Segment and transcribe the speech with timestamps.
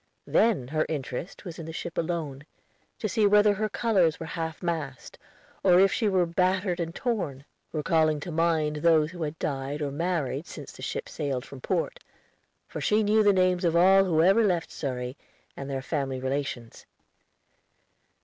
[0.25, 2.47] Then her interest was in the ship alone,
[2.97, 5.19] to see whether her colors were half mast,
[5.63, 9.91] or if she were battered and torn, recalling to mind those who had died or
[9.91, 11.99] married since the ship sailed from port;
[12.67, 15.17] for she knew the names of all who ever left Surrey,
[15.55, 16.87] and their family relations.